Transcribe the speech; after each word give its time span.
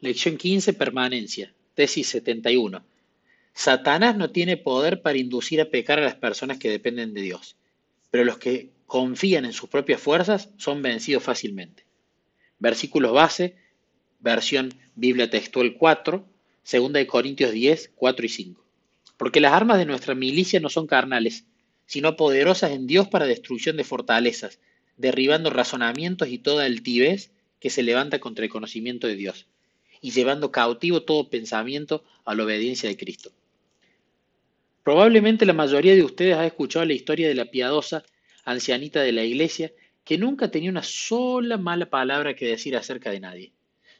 Lección 0.00 0.36
15, 0.36 0.74
permanencia. 0.74 1.54
Tesis 1.74 2.06
71. 2.08 2.84
Satanás 3.54 4.14
no 4.14 4.30
tiene 4.30 4.58
poder 4.58 5.00
para 5.00 5.16
inducir 5.16 5.58
a 5.58 5.70
pecar 5.70 5.98
a 5.98 6.04
las 6.04 6.16
personas 6.16 6.58
que 6.58 6.68
dependen 6.68 7.14
de 7.14 7.22
Dios, 7.22 7.56
pero 8.10 8.22
los 8.22 8.36
que 8.36 8.68
confían 8.84 9.46
en 9.46 9.54
sus 9.54 9.70
propias 9.70 9.98
fuerzas 9.98 10.50
son 10.58 10.82
vencidos 10.82 11.22
fácilmente. 11.22 11.86
Versículos 12.58 13.14
base, 13.14 13.56
versión 14.20 14.74
Biblia 14.96 15.30
textual 15.30 15.74
4, 15.78 16.26
2 16.70 16.92
de 16.92 17.06
Corintios 17.06 17.52
10, 17.52 17.92
4 17.94 18.26
y 18.26 18.28
5. 18.28 18.64
Porque 19.16 19.40
las 19.40 19.54
armas 19.54 19.78
de 19.78 19.86
nuestra 19.86 20.14
milicia 20.14 20.60
no 20.60 20.68
son 20.68 20.86
carnales, 20.86 21.46
sino 21.86 22.16
poderosas 22.16 22.72
en 22.72 22.86
Dios 22.86 23.08
para 23.08 23.24
destrucción 23.24 23.78
de 23.78 23.84
fortalezas, 23.84 24.58
derribando 24.98 25.48
razonamientos 25.48 26.28
y 26.28 26.36
toda 26.36 26.66
altivez 26.66 27.30
que 27.60 27.70
se 27.70 27.82
levanta 27.82 28.18
contra 28.18 28.44
el 28.44 28.50
conocimiento 28.50 29.06
de 29.06 29.16
Dios, 29.16 29.46
y 30.00 30.10
llevando 30.10 30.50
cautivo 30.50 31.02
todo 31.02 31.28
pensamiento 31.28 32.04
a 32.24 32.34
la 32.34 32.44
obediencia 32.44 32.88
de 32.88 32.96
Cristo. 32.96 33.30
Probablemente 34.82 35.46
la 35.46 35.52
mayoría 35.52 35.94
de 35.94 36.04
ustedes 36.04 36.36
ha 36.36 36.46
escuchado 36.46 36.84
la 36.84 36.92
historia 36.92 37.26
de 37.26 37.34
la 37.34 37.50
piadosa 37.50 38.04
ancianita 38.44 39.02
de 39.02 39.10
la 39.10 39.24
iglesia 39.24 39.72
que 40.04 40.16
nunca 40.16 40.52
tenía 40.52 40.70
una 40.70 40.84
sola 40.84 41.58
mala 41.58 41.90
palabra 41.90 42.36
que 42.36 42.46
decir 42.46 42.76
acerca 42.76 43.10
de 43.10 43.18
nadie. 43.18 43.52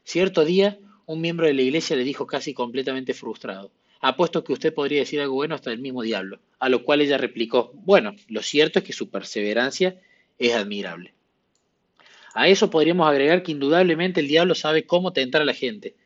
Cierto 0.05 0.45
día, 0.45 0.79
un 1.05 1.21
miembro 1.21 1.47
de 1.47 1.55
la 1.55 1.63
iglesia 1.63 1.97
le 1.97 2.05
dijo 2.05 2.29
casi 2.29 2.55
completamente 2.55 3.13
frustrado, 3.15 3.73
apuesto 4.01 4.45
que 4.45 4.53
usted 4.53 4.73
podría 4.73 5.01
decir 5.01 5.21
algo 5.21 5.35
bueno 5.35 5.57
hasta 5.57 5.73
el 5.73 5.81
mismo 5.81 6.03
diablo, 6.03 6.39
a 6.61 6.69
lo 6.69 6.85
cual 6.85 7.01
ella 7.01 7.19
replicó, 7.19 7.73
bueno, 7.75 8.15
lo 8.29 8.43
cierto 8.43 8.79
es 8.79 8.85
que 8.85 8.93
su 8.93 9.11
perseverancia 9.11 10.01
es 10.39 10.55
admirable. 10.55 11.16
A 12.39 12.49
eso 12.49 12.69
podríamos 12.69 13.09
agregar 13.09 13.43
que 13.43 13.53
indudablemente 13.53 14.21
el 14.21 14.29
diablo 14.29 14.55
sabe 14.55 14.85
cómo 14.85 15.15
tentar 15.15 15.41
a 15.41 15.47
la 15.47 15.55
gente. 15.55 15.97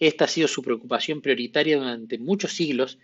Esta 0.00 0.24
ha 0.24 0.28
sido 0.28 0.48
su 0.48 0.60
preocupación 0.60 1.20
prioritaria 1.20 1.78
durante 1.78 2.18
muchos 2.18 2.52
siglos 2.52 2.98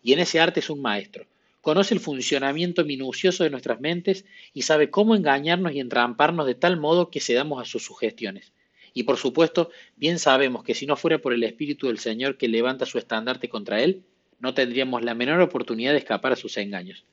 y 0.00 0.12
en 0.12 0.20
ese 0.20 0.38
arte 0.38 0.60
es 0.60 0.70
un 0.70 0.80
maestro. 0.80 1.26
Conoce 1.60 1.92
el 1.92 1.98
funcionamiento 1.98 2.84
minucioso 2.84 3.42
de 3.42 3.50
nuestras 3.50 3.80
mentes 3.80 4.26
y 4.54 4.62
sabe 4.62 4.90
cómo 4.90 5.16
engañarnos 5.16 5.72
y 5.72 5.80
entramparnos 5.80 6.46
de 6.46 6.54
tal 6.54 6.76
modo 6.76 7.10
que 7.10 7.18
cedamos 7.18 7.60
a 7.60 7.64
sus 7.64 7.84
sugestiones. 7.84 8.52
Y 8.94 9.02
por 9.02 9.16
supuesto, 9.16 9.70
bien 9.96 10.20
sabemos 10.20 10.62
que 10.62 10.76
si 10.76 10.86
no 10.86 10.94
fuera 10.94 11.18
por 11.18 11.32
el 11.32 11.42
Espíritu 11.42 11.88
del 11.88 11.98
Señor 11.98 12.38
que 12.38 12.46
levanta 12.46 12.86
su 12.86 12.98
estandarte 12.98 13.48
contra 13.48 13.82
él, 13.82 14.04
no 14.38 14.54
tendríamos 14.54 15.02
la 15.02 15.16
menor 15.16 15.40
oportunidad 15.40 15.90
de 15.90 15.98
escapar 15.98 16.30
a 16.30 16.36
sus 16.36 16.56
engaños. 16.58 17.04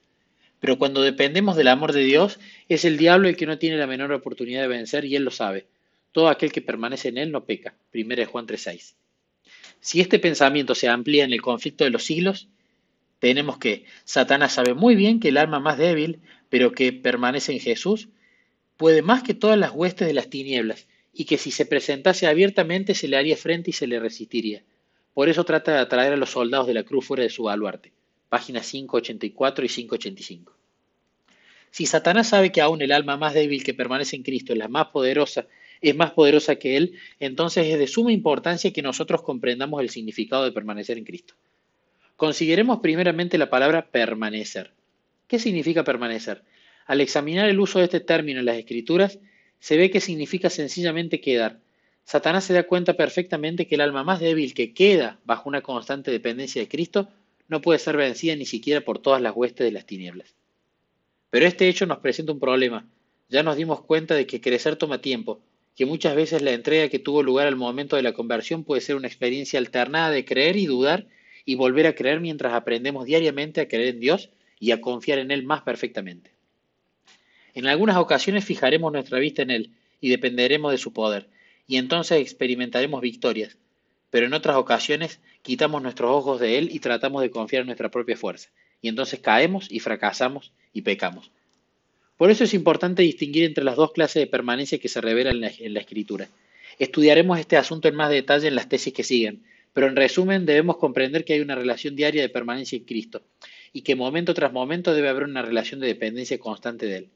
Pero 0.59 0.77
cuando 0.77 1.01
dependemos 1.01 1.55
del 1.55 1.67
amor 1.67 1.93
de 1.93 2.03
Dios, 2.03 2.39
es 2.67 2.85
el 2.85 2.97
diablo 2.97 3.27
el 3.27 3.37
que 3.37 3.45
no 3.45 3.57
tiene 3.57 3.77
la 3.77 3.87
menor 3.87 4.11
oportunidad 4.11 4.61
de 4.61 4.67
vencer 4.67 5.05
y 5.05 5.15
él 5.15 5.23
lo 5.23 5.31
sabe. 5.31 5.67
Todo 6.11 6.29
aquel 6.29 6.51
que 6.51 6.61
permanece 6.61 7.09
en 7.09 7.17
él 7.17 7.31
no 7.31 7.45
peca. 7.45 7.75
1 7.93 8.25
Juan 8.25 8.47
3:6. 8.47 8.95
Si 9.79 10.01
este 10.01 10.19
pensamiento 10.19 10.75
se 10.75 10.87
amplía 10.87 11.23
en 11.23 11.33
el 11.33 11.41
conflicto 11.41 11.83
de 11.83 11.91
los 11.91 12.03
siglos, 12.03 12.47
tenemos 13.19 13.57
que 13.57 13.85
Satanás 14.03 14.53
sabe 14.53 14.73
muy 14.73 14.95
bien 14.95 15.19
que 15.19 15.29
el 15.29 15.37
alma 15.37 15.59
más 15.59 15.77
débil, 15.77 16.19
pero 16.49 16.71
que 16.71 16.93
permanece 16.93 17.53
en 17.53 17.59
Jesús, 17.59 18.09
puede 18.77 19.01
más 19.01 19.23
que 19.23 19.33
todas 19.33 19.57
las 19.57 19.71
huestes 19.71 20.07
de 20.07 20.13
las 20.13 20.29
tinieblas, 20.29 20.87
y 21.13 21.25
que 21.25 21.37
si 21.37 21.51
se 21.51 21.65
presentase 21.65 22.27
abiertamente 22.27 22.93
se 22.93 23.07
le 23.07 23.17
haría 23.17 23.37
frente 23.37 23.71
y 23.71 23.73
se 23.73 23.87
le 23.87 23.99
resistiría. 23.99 24.63
Por 25.13 25.29
eso 25.29 25.43
trata 25.45 25.73
de 25.73 25.79
atraer 25.79 26.13
a 26.13 26.17
los 26.17 26.29
soldados 26.29 26.67
de 26.67 26.75
la 26.75 26.83
cruz 26.83 27.05
fuera 27.05 27.23
de 27.23 27.29
su 27.29 27.43
baluarte. 27.43 27.91
Páginas 28.29 28.69
584 28.69 29.65
y 29.65 29.69
585. 29.69 30.53
Si 31.71 31.85
Satanás 31.85 32.29
sabe 32.29 32.51
que 32.51 32.61
aún 32.61 32.81
el 32.81 32.91
alma 32.91 33.17
más 33.17 33.33
débil 33.33 33.63
que 33.63 33.73
permanece 33.73 34.15
en 34.15 34.23
Cristo 34.23 34.53
es 34.53 34.59
la 34.59 34.67
más 34.67 34.87
poderosa, 34.87 35.47
es 35.81 35.95
más 35.95 36.11
poderosa 36.11 36.55
que 36.55 36.77
Él, 36.77 36.93
entonces 37.19 37.67
es 37.67 37.77
de 37.77 37.87
suma 37.87 38.11
importancia 38.11 38.73
que 38.73 38.81
nosotros 38.81 39.21
comprendamos 39.21 39.81
el 39.81 39.89
significado 39.89 40.43
de 40.43 40.51
permanecer 40.51 40.97
en 40.97 41.03
Cristo. 41.03 41.35
Consideremos 42.15 42.79
primeramente 42.79 43.37
la 43.37 43.49
palabra 43.49 43.85
permanecer. 43.91 44.71
¿Qué 45.27 45.39
significa 45.39 45.83
permanecer? 45.83 46.43
Al 46.87 47.01
examinar 47.01 47.47
el 47.47 47.59
uso 47.59 47.79
de 47.79 47.85
este 47.85 47.99
término 47.99 48.39
en 48.39 48.45
las 48.45 48.57
Escrituras, 48.57 49.19
se 49.59 49.77
ve 49.77 49.91
que 49.91 49.99
significa 49.99 50.49
sencillamente 50.49 51.21
quedar. 51.21 51.59
Satanás 52.05 52.45
se 52.45 52.53
da 52.53 52.63
cuenta 52.63 52.93
perfectamente 52.95 53.67
que 53.67 53.75
el 53.75 53.81
alma 53.81 54.03
más 54.03 54.19
débil 54.19 54.53
que 54.53 54.73
queda 54.73 55.19
bajo 55.25 55.49
una 55.49 55.61
constante 55.61 56.09
dependencia 56.09 56.61
de 56.61 56.67
Cristo 56.69 57.09
no 57.47 57.61
puede 57.61 57.79
ser 57.79 57.97
vencida 57.97 58.35
ni 58.35 58.45
siquiera 58.45 58.81
por 58.81 58.99
todas 58.99 59.21
las 59.21 59.35
huestes 59.35 59.65
de 59.65 59.71
las 59.71 59.85
tinieblas. 59.85 60.35
Pero 61.29 61.45
este 61.45 61.67
hecho 61.67 61.85
nos 61.85 61.99
presenta 61.99 62.31
un 62.31 62.39
problema. 62.39 62.87
Ya 63.29 63.43
nos 63.43 63.57
dimos 63.57 63.81
cuenta 63.81 64.15
de 64.15 64.25
que 64.25 64.41
crecer 64.41 64.75
toma 64.75 65.01
tiempo, 65.01 65.41
que 65.75 65.85
muchas 65.85 66.15
veces 66.15 66.41
la 66.41 66.51
entrega 66.51 66.89
que 66.89 66.99
tuvo 66.99 67.23
lugar 67.23 67.47
al 67.47 67.55
momento 67.55 67.95
de 67.95 68.01
la 68.01 68.13
conversión 68.13 68.63
puede 68.63 68.81
ser 68.81 68.95
una 68.95 69.07
experiencia 69.07 69.59
alternada 69.59 70.09
de 70.09 70.25
creer 70.25 70.55
y 70.55 70.65
dudar 70.65 71.07
y 71.45 71.55
volver 71.55 71.87
a 71.87 71.95
creer 71.95 72.19
mientras 72.19 72.53
aprendemos 72.53 73.05
diariamente 73.05 73.61
a 73.61 73.67
creer 73.67 73.95
en 73.95 73.99
Dios 73.99 74.29
y 74.59 74.71
a 74.71 74.81
confiar 74.81 75.19
en 75.19 75.31
Él 75.31 75.43
más 75.43 75.61
perfectamente. 75.61 76.31
En 77.53 77.67
algunas 77.67 77.97
ocasiones 77.97 78.45
fijaremos 78.45 78.91
nuestra 78.91 79.19
vista 79.19 79.41
en 79.41 79.51
Él 79.51 79.71
y 80.01 80.09
dependeremos 80.09 80.71
de 80.71 80.77
su 80.77 80.93
poder, 80.93 81.27
y 81.67 81.77
entonces 81.77 82.19
experimentaremos 82.21 83.01
victorias, 83.01 83.57
pero 84.09 84.25
en 84.25 84.33
otras 84.33 84.55
ocasiones 84.57 85.19
quitamos 85.41 85.81
nuestros 85.81 86.11
ojos 86.11 86.39
de 86.39 86.57
Él 86.57 86.69
y 86.71 86.79
tratamos 86.79 87.21
de 87.21 87.31
confiar 87.31 87.61
en 87.61 87.67
nuestra 87.67 87.89
propia 87.89 88.17
fuerza, 88.17 88.49
y 88.81 88.87
entonces 88.87 89.19
caemos 89.19 89.67
y 89.71 89.79
fracasamos 89.79 90.53
y 90.73 90.81
pecamos. 90.81 91.31
Por 92.17 92.31
eso 92.31 92.43
es 92.43 92.53
importante 92.53 93.03
distinguir 93.03 93.43
entre 93.43 93.63
las 93.63 93.75
dos 93.75 93.91
clases 93.91 94.21
de 94.21 94.27
permanencia 94.27 94.79
que 94.79 94.89
se 94.89 95.01
revelan 95.01 95.35
en 95.35 95.41
la, 95.41 95.51
en 95.59 95.73
la 95.73 95.79
Escritura. 95.79 96.27
Estudiaremos 96.79 97.39
este 97.39 97.57
asunto 97.57 97.87
en 97.87 97.95
más 97.95 98.09
detalle 98.09 98.47
en 98.47 98.55
las 98.55 98.69
tesis 98.69 98.93
que 98.93 99.03
siguen, 99.03 99.43
pero 99.73 99.87
en 99.87 99.95
resumen 99.95 100.45
debemos 100.45 100.77
comprender 100.77 101.23
que 101.23 101.33
hay 101.33 101.39
una 101.39 101.53
relación 101.53 101.95
diaria 101.95 102.21
de 102.21 102.29
permanencia 102.29 102.77
en 102.77 102.85
Cristo 102.85 103.21
y 103.73 103.81
que 103.81 103.95
momento 103.95 104.33
tras 104.33 104.51
momento 104.51 104.93
debe 104.93 105.09
haber 105.09 105.23
una 105.23 105.43
relación 105.43 105.79
de 105.79 105.87
dependencia 105.87 106.39
constante 106.39 106.87
de 106.87 106.97
Él. 106.97 107.09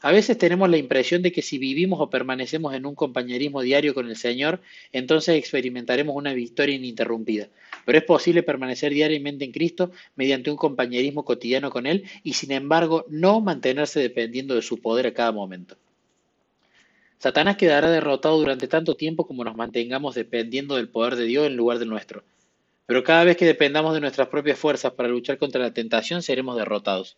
A 0.00 0.12
veces 0.12 0.38
tenemos 0.38 0.70
la 0.70 0.76
impresión 0.76 1.22
de 1.22 1.32
que 1.32 1.42
si 1.42 1.58
vivimos 1.58 2.00
o 2.00 2.08
permanecemos 2.08 2.72
en 2.74 2.86
un 2.86 2.94
compañerismo 2.94 3.62
diario 3.62 3.94
con 3.94 4.08
el 4.08 4.16
Señor, 4.16 4.60
entonces 4.92 5.36
experimentaremos 5.36 6.14
una 6.14 6.32
victoria 6.34 6.76
ininterrumpida. 6.76 7.48
Pero 7.84 7.98
es 7.98 8.04
posible 8.04 8.44
permanecer 8.44 8.92
diariamente 8.92 9.44
en 9.44 9.50
Cristo 9.50 9.90
mediante 10.14 10.52
un 10.52 10.56
compañerismo 10.56 11.24
cotidiano 11.24 11.70
con 11.70 11.86
Él 11.86 12.04
y 12.22 12.34
sin 12.34 12.52
embargo 12.52 13.06
no 13.08 13.40
mantenerse 13.40 13.98
dependiendo 13.98 14.54
de 14.54 14.62
su 14.62 14.80
poder 14.80 15.08
a 15.08 15.14
cada 15.14 15.32
momento. 15.32 15.76
Satanás 17.18 17.56
quedará 17.56 17.90
derrotado 17.90 18.38
durante 18.38 18.68
tanto 18.68 18.94
tiempo 18.94 19.26
como 19.26 19.42
nos 19.42 19.56
mantengamos 19.56 20.14
dependiendo 20.14 20.76
del 20.76 20.88
poder 20.88 21.16
de 21.16 21.24
Dios 21.24 21.48
en 21.48 21.56
lugar 21.56 21.80
de 21.80 21.86
nuestro. 21.86 22.22
Pero 22.86 23.02
cada 23.02 23.24
vez 23.24 23.36
que 23.36 23.44
dependamos 23.44 23.94
de 23.94 24.00
nuestras 24.00 24.28
propias 24.28 24.58
fuerzas 24.60 24.92
para 24.92 25.08
luchar 25.08 25.38
contra 25.38 25.60
la 25.60 25.74
tentación, 25.74 26.22
seremos 26.22 26.56
derrotados. 26.56 27.16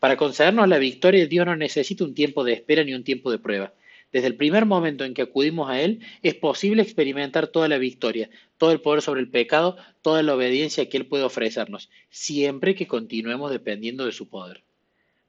Para 0.00 0.16
concedernos 0.16 0.68
la 0.68 0.78
victoria, 0.78 1.26
Dios 1.26 1.46
no 1.46 1.56
necesita 1.56 2.04
un 2.04 2.14
tiempo 2.14 2.44
de 2.44 2.52
espera 2.52 2.84
ni 2.84 2.94
un 2.94 3.04
tiempo 3.04 3.30
de 3.30 3.38
prueba. 3.38 3.72
Desde 4.12 4.28
el 4.28 4.36
primer 4.36 4.64
momento 4.64 5.04
en 5.04 5.12
que 5.12 5.22
acudimos 5.22 5.68
a 5.68 5.80
Él, 5.80 6.00
es 6.22 6.34
posible 6.34 6.82
experimentar 6.82 7.48
toda 7.48 7.66
la 7.66 7.78
victoria, 7.78 8.30
todo 8.58 8.70
el 8.70 8.80
poder 8.80 9.02
sobre 9.02 9.20
el 9.20 9.28
pecado, 9.28 9.76
toda 10.02 10.22
la 10.22 10.34
obediencia 10.34 10.88
que 10.88 10.96
Él 10.96 11.06
puede 11.06 11.24
ofrecernos, 11.24 11.90
siempre 12.10 12.76
que 12.76 12.86
continuemos 12.86 13.50
dependiendo 13.50 14.06
de 14.06 14.12
su 14.12 14.28
poder. 14.28 14.62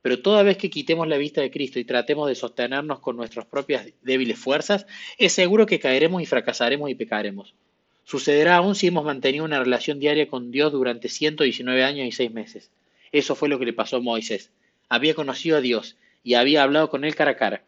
Pero 0.03 0.21
toda 0.21 0.43
vez 0.43 0.57
que 0.57 0.69
quitemos 0.69 1.07
la 1.07 1.17
vista 1.17 1.41
de 1.41 1.49
Cristo 1.49 1.79
y 1.79 1.83
tratemos 1.83 2.27
de 2.27 2.35
sostenernos 2.35 2.99
con 2.99 3.17
nuestras 3.17 3.47
propias 3.47 3.87
débiles 4.03 4.37
fuerzas, 4.37 4.85
es 5.17 5.33
seguro 5.33 5.65
que 5.65 5.79
caeremos 5.79 6.21
y 6.21 6.27
fracasaremos 6.27 6.91
y 6.91 6.93
pecaremos. 6.93 7.55
Sucederá 8.03 8.57
aún 8.57 8.75
si 8.75 8.85
hemos 8.85 9.03
mantenido 9.03 9.45
una 9.45 9.57
relación 9.57 9.99
diaria 9.99 10.27
con 10.27 10.51
Dios 10.51 10.71
durante 10.71 11.09
119 11.09 11.83
años 11.83 12.07
y 12.07 12.11
6 12.11 12.31
meses. 12.31 12.69
Eso 13.15 13.35
fue 13.35 13.49
lo 13.49 13.57
que 13.57 13.65
le 13.65 13.73
pasó 13.73 13.97
a 13.97 14.01
Moisés 14.01 14.51
había 14.89 15.13
conocido 15.13 15.57
a 15.57 15.61
Dios 15.61 15.97
y 16.23 16.35
había 16.35 16.63
hablado 16.63 16.89
con 16.89 17.03
él 17.03 17.15
cara 17.15 17.31
a 17.31 17.37
cara, 17.37 17.63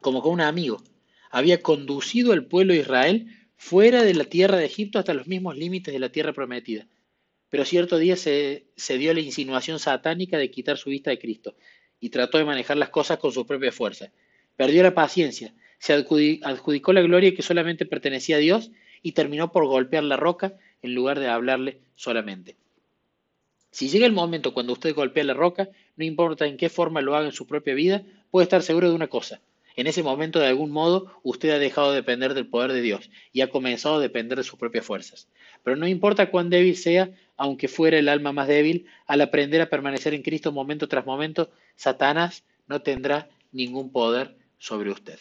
como 0.00 0.22
con 0.22 0.32
un 0.32 0.40
amigo. 0.40 0.82
Había 1.30 1.62
conducido 1.62 2.32
al 2.32 2.46
pueblo 2.46 2.72
de 2.72 2.80
Israel 2.80 3.26
fuera 3.56 4.02
de 4.02 4.14
la 4.14 4.24
tierra 4.24 4.56
de 4.56 4.66
Egipto 4.66 4.98
hasta 4.98 5.14
los 5.14 5.26
mismos 5.26 5.56
límites 5.56 5.92
de 5.92 6.00
la 6.00 6.10
tierra 6.10 6.32
prometida. 6.32 6.86
Pero 7.48 7.64
cierto 7.64 7.98
día 7.98 8.16
se, 8.16 8.66
se 8.76 8.98
dio 8.98 9.12
la 9.12 9.20
insinuación 9.20 9.78
satánica 9.78 10.38
de 10.38 10.50
quitar 10.50 10.78
su 10.78 10.90
vista 10.90 11.10
de 11.10 11.18
Cristo 11.18 11.56
y 11.98 12.10
trató 12.10 12.38
de 12.38 12.44
manejar 12.44 12.76
las 12.76 12.90
cosas 12.90 13.18
con 13.18 13.32
su 13.32 13.46
propia 13.46 13.72
fuerza. 13.72 14.12
Perdió 14.56 14.82
la 14.82 14.94
paciencia, 14.94 15.54
se 15.78 15.92
adjudicó 15.92 16.92
la 16.92 17.02
gloria 17.02 17.34
que 17.34 17.42
solamente 17.42 17.86
pertenecía 17.86 18.36
a 18.36 18.40
Dios 18.40 18.70
y 19.02 19.12
terminó 19.12 19.50
por 19.52 19.66
golpear 19.66 20.04
la 20.04 20.16
roca 20.16 20.54
en 20.82 20.94
lugar 20.94 21.18
de 21.18 21.28
hablarle 21.28 21.80
solamente. 21.96 22.56
Si 23.70 23.88
llega 23.88 24.06
el 24.06 24.12
momento 24.12 24.52
cuando 24.52 24.72
usted 24.72 24.94
golpea 24.94 25.24
la 25.24 25.34
roca, 25.34 25.68
no 25.96 26.04
importa 26.04 26.46
en 26.46 26.56
qué 26.56 26.68
forma 26.68 27.00
lo 27.00 27.14
haga 27.14 27.26
en 27.26 27.32
su 27.32 27.46
propia 27.46 27.74
vida, 27.74 28.02
puede 28.30 28.44
estar 28.44 28.62
seguro 28.62 28.88
de 28.88 28.94
una 28.94 29.06
cosa. 29.06 29.40
En 29.76 29.86
ese 29.86 30.02
momento, 30.02 30.40
de 30.40 30.48
algún 30.48 30.70
modo, 30.70 31.12
usted 31.22 31.50
ha 31.50 31.58
dejado 31.58 31.90
de 31.90 31.96
depender 31.96 32.34
del 32.34 32.48
poder 32.48 32.72
de 32.72 32.82
Dios 32.82 33.10
y 33.32 33.40
ha 33.40 33.50
comenzado 33.50 33.96
a 33.96 34.00
depender 34.00 34.36
de 34.36 34.44
sus 34.44 34.58
propias 34.58 34.84
fuerzas. 34.84 35.28
Pero 35.62 35.76
no 35.76 35.86
importa 35.86 36.30
cuán 36.30 36.50
débil 36.50 36.76
sea, 36.76 37.10
aunque 37.36 37.68
fuera 37.68 37.98
el 37.98 38.08
alma 38.08 38.32
más 38.32 38.48
débil, 38.48 38.86
al 39.06 39.20
aprender 39.20 39.60
a 39.60 39.70
permanecer 39.70 40.14
en 40.14 40.22
Cristo 40.22 40.52
momento 40.52 40.88
tras 40.88 41.06
momento, 41.06 41.50
Satanás 41.76 42.44
no 42.66 42.82
tendrá 42.82 43.28
ningún 43.52 43.92
poder 43.92 44.36
sobre 44.58 44.90
usted. 44.90 45.18